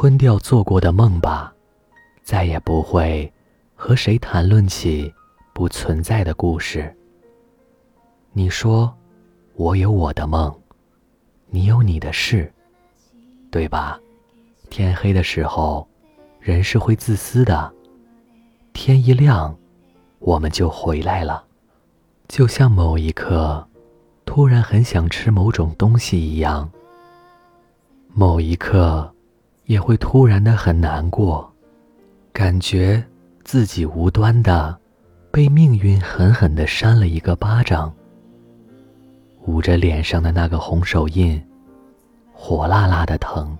[0.00, 1.52] 吞掉做过的梦吧，
[2.22, 3.32] 再也不会
[3.74, 5.12] 和谁谈论起
[5.52, 6.96] 不存在的故事。
[8.30, 8.96] 你说，
[9.56, 10.56] 我有我的梦，
[11.48, 12.52] 你有你的事，
[13.50, 13.98] 对吧？
[14.70, 15.84] 天黑的时候，
[16.38, 17.74] 人是会自私的。
[18.72, 19.58] 天一亮，
[20.20, 21.44] 我们就回来了，
[22.28, 23.66] 就像某一刻，
[24.24, 26.70] 突然很想吃某种东西一样。
[28.14, 29.12] 某一刻，
[29.68, 31.46] 也会突然的很难过，
[32.32, 33.04] 感觉
[33.44, 34.74] 自己无端的
[35.30, 37.94] 被命运狠狠的扇了一个巴掌。
[39.44, 41.40] 捂着脸上的那个红手印，
[42.32, 43.56] 火辣辣的疼。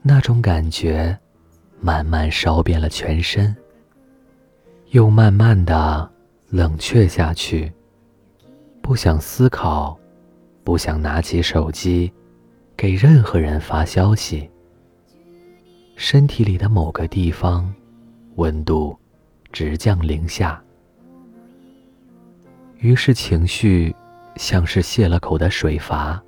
[0.00, 1.14] 那种感觉，
[1.78, 3.54] 慢慢烧遍了全身，
[4.92, 6.10] 又慢慢的
[6.48, 7.70] 冷却下去。
[8.80, 9.98] 不想思考，
[10.64, 12.10] 不想拿起手机，
[12.78, 14.48] 给任何人发消息。
[15.96, 17.74] 身体里的某个地方，
[18.36, 18.96] 温度
[19.50, 20.62] 直降零下。
[22.78, 23.94] 于是情绪。
[24.36, 26.22] 像是泄了口的水阀，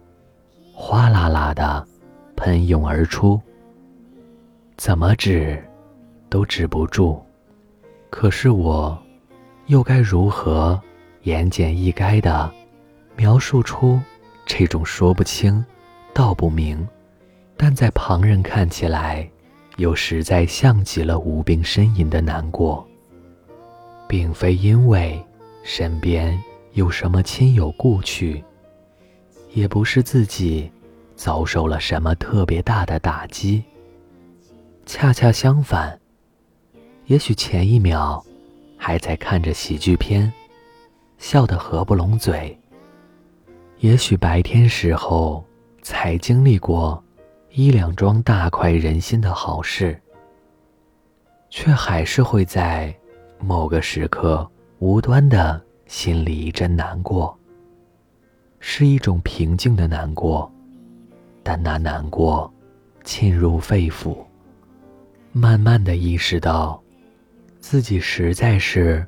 [0.74, 1.86] 哗啦啦的
[2.34, 3.40] 喷涌而出。
[4.76, 5.62] 怎么止，
[6.28, 7.24] 都止不住。
[8.10, 9.00] 可是我，
[9.66, 10.80] 又该如何
[11.22, 12.52] 言简意赅的
[13.14, 14.00] 描述出
[14.44, 15.64] 这种说不清、
[16.12, 16.86] 道不明，
[17.56, 19.28] 但在旁人看起来，
[19.76, 22.86] 又实在像极了无病呻吟的难过，
[24.08, 25.22] 并非因为
[25.62, 26.40] 身边。
[26.74, 28.44] 有什么亲友故去，
[29.52, 30.70] 也不是自己
[31.16, 33.64] 遭受了什么特别大的打击。
[34.86, 35.98] 恰恰相反，
[37.06, 38.24] 也许前一秒
[38.76, 40.32] 还在看着喜剧片，
[41.18, 42.56] 笑得合不拢嘴；
[43.80, 45.44] 也许白天时候
[45.90, 47.02] 才经历过
[47.50, 50.00] 一两桩大快人心的好事，
[51.50, 52.94] 却还是会在
[53.40, 55.60] 某个时刻无端的。
[55.88, 57.36] 心里一阵难过，
[58.60, 60.48] 是一种平静的难过，
[61.42, 62.48] 但那难过
[63.02, 64.16] 沁入肺腑。
[65.32, 66.80] 慢慢的意识到，
[67.58, 69.04] 自己实在是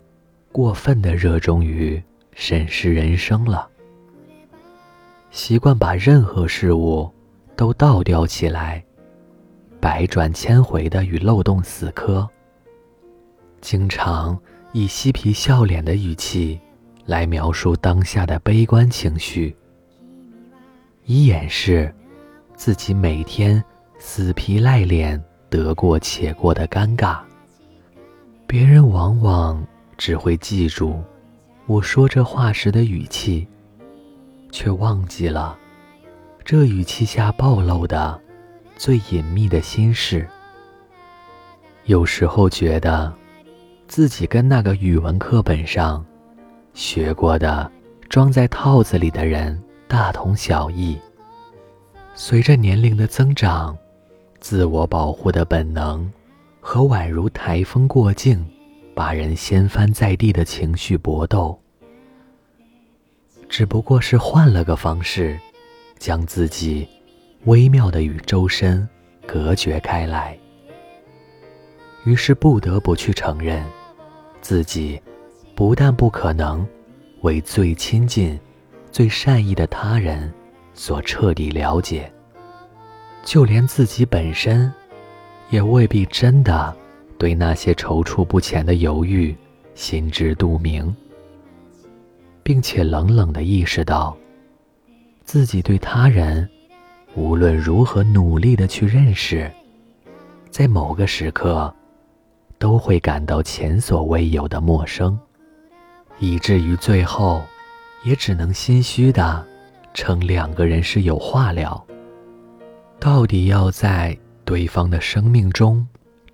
[0.50, 3.70] 过分的热衷于审视人生了。
[5.32, 7.10] 习惯把任何事物
[7.56, 8.84] 都倒吊起来，
[9.80, 12.28] 百转千回的与漏洞死磕。
[13.60, 14.38] 经常
[14.72, 16.60] 以嬉皮笑脸的语气。
[17.04, 19.54] 来描述当下的悲观情绪，
[21.04, 21.92] 以掩饰
[22.54, 23.62] 自己每天
[23.98, 27.18] 死皮赖脸、得过且过的尴尬。
[28.46, 29.66] 别人往往
[29.98, 31.02] 只会记住
[31.66, 33.48] 我说这话时的语气，
[34.52, 35.58] 却忘记了
[36.44, 38.20] 这语气下暴露的
[38.76, 40.28] 最隐秘的心事。
[41.86, 43.12] 有时候觉得
[43.88, 46.04] 自己跟那个语文课本上。
[46.74, 47.70] 学过的，
[48.08, 50.98] 装在套子里的人大同小异。
[52.14, 53.76] 随着年龄的增长，
[54.40, 56.10] 自我保护的本能
[56.60, 58.42] 和宛如台风过境，
[58.94, 61.60] 把人掀翻在地的情绪搏斗，
[63.52, 65.38] 只不过是换了个方式，
[65.98, 66.88] 将自己
[67.44, 68.88] 微妙的与周身
[69.26, 70.34] 隔绝开来。
[72.06, 73.62] 于是不得不去承认，
[74.40, 74.98] 自己。
[75.54, 76.66] 不但不可能
[77.20, 78.40] 为最亲近、
[78.90, 80.32] 最善意的他人
[80.72, 82.10] 所彻底了解，
[83.22, 84.72] 就连自己本身，
[85.50, 86.74] 也未必真的
[87.18, 89.36] 对那些踌躇不前的犹豫
[89.74, 90.96] 心知肚明，
[92.42, 94.16] 并且冷冷的意识到，
[95.24, 96.48] 自己对他人
[97.14, 99.50] 无论如何努力的去认识，
[100.50, 101.72] 在某个时刻，
[102.58, 105.18] 都会感到前所未有的陌生。
[106.18, 107.42] 以至于最后，
[108.04, 109.44] 也只能心虚的
[109.94, 111.84] 称两个人是有话聊。
[113.00, 115.84] 到底要在对方的生命中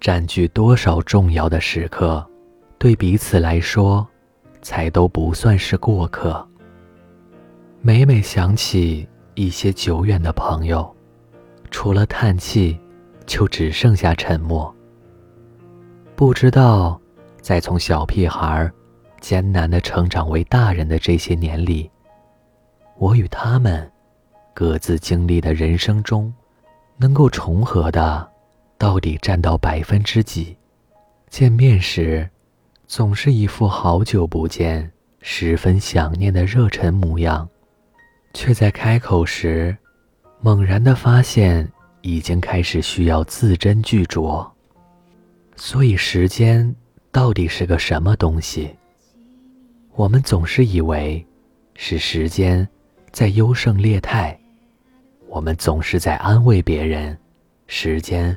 [0.00, 2.26] 占据多少重要的时刻，
[2.78, 4.06] 对彼此来说，
[4.68, 6.46] 才都不算是过客？
[7.80, 10.94] 每每想起一些久远的朋友，
[11.70, 12.78] 除了叹气，
[13.24, 14.70] 就只剩下沉默。
[16.14, 17.00] 不知道，
[17.40, 18.70] 在从小屁孩。
[19.20, 21.90] 艰难的成长为大人的这些年里，
[22.98, 23.90] 我与他们
[24.54, 26.32] 各自经历的人生中，
[26.98, 28.30] 能够重合的，
[28.76, 30.56] 到底占到百分之几？
[31.30, 32.28] 见面时，
[32.88, 34.90] 总是一副好久不见、
[35.20, 37.46] 十分想念的热忱模样，
[38.32, 39.76] 却在开口时，
[40.40, 41.70] 猛然的发现
[42.00, 44.50] 已经开始需要字斟句酌。
[45.54, 46.74] 所以，时间
[47.12, 48.74] 到底是个什么东西？
[49.92, 51.22] 我们总是以为
[51.74, 52.66] 是时间
[53.12, 54.36] 在优胜劣汰，
[55.28, 57.18] 我们总是在安慰别人，
[57.66, 58.34] 时间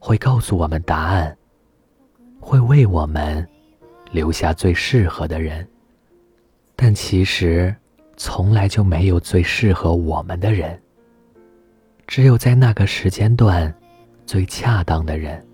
[0.00, 1.36] 会告诉我们答案，
[2.40, 3.46] 会为我们
[4.14, 5.66] 留下最适合的人。
[6.76, 7.74] 但其实，
[8.16, 10.80] 从来就没有最适合我们的人，
[12.06, 13.74] 只有在那个时间段
[14.24, 15.44] 最恰当的人。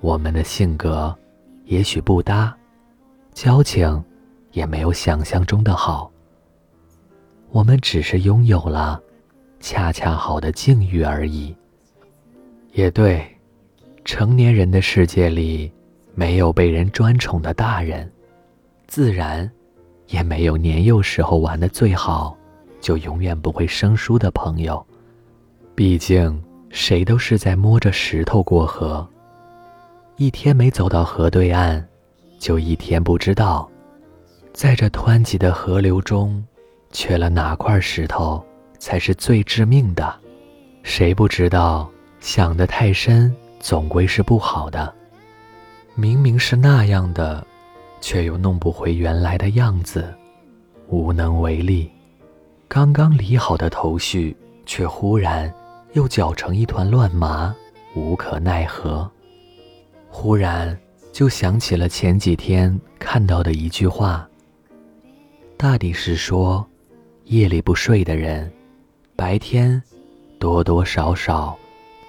[0.00, 1.16] 我们的性格
[1.64, 2.54] 也许不搭，
[3.32, 4.04] 交情
[4.52, 6.10] 也没有想象中的好。
[7.50, 9.00] 我们只是拥有了
[9.60, 11.56] 恰恰好的境遇而已。
[12.72, 13.24] 也对，
[14.04, 15.72] 成年人的世界里
[16.14, 18.10] 没有被人专宠的大人，
[18.86, 19.50] 自然
[20.06, 22.36] 也没有年幼时候玩的最好
[22.80, 24.84] 就永远不会生疏的朋友。
[25.74, 26.40] 毕竟，
[26.70, 29.06] 谁都是在摸着石头过河。
[30.16, 31.84] 一天没走到河对岸，
[32.38, 33.68] 就一天不知道，
[34.52, 36.44] 在这湍急的河流中，
[36.92, 38.44] 缺了哪块石头
[38.78, 40.14] 才是最致命的？
[40.84, 41.90] 谁不知道？
[42.20, 44.94] 想得太深，总归是不好的。
[45.96, 47.46] 明明是那样的，
[48.00, 50.12] 却又弄不回原来的样子，
[50.88, 51.88] 无能为力。
[52.66, 54.36] 刚刚理好的头绪，
[54.66, 55.52] 却忽然
[55.92, 57.54] 又搅成一团乱麻，
[57.94, 59.08] 无可奈何。
[60.08, 60.76] 忽然
[61.12, 64.28] 就想起了前几天看到的一句话。
[65.56, 66.66] 大抵是说，
[67.26, 68.52] 夜里不睡的人，
[69.14, 69.80] 白天
[70.40, 71.56] 多多少少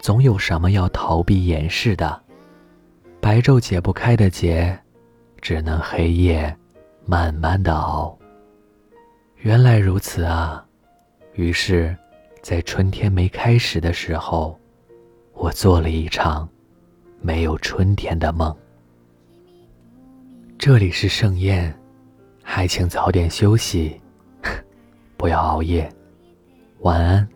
[0.01, 2.19] 总有什么要逃避掩饰的，
[3.25, 4.79] 白昼解不开的结，
[5.41, 6.55] 只能黑夜
[7.07, 8.15] 慢慢的熬。
[9.37, 10.63] 原来如此啊！
[11.33, 11.97] 于是，
[12.43, 14.55] 在春天没开始的时候，
[15.33, 16.47] 我做了一场。
[17.19, 18.55] 没有春天的梦。
[20.59, 21.75] 这里是盛宴，
[22.43, 23.99] 还请早点休息，
[25.17, 25.91] 不要熬夜。
[26.81, 27.27] 晚安。